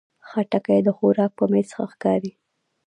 خټکی 0.27 0.79
د 0.83 0.89
خوراک 0.97 1.31
په 1.39 1.45
میز 1.51 1.69
ښه 1.75 1.85
ښکاري. 1.91 2.31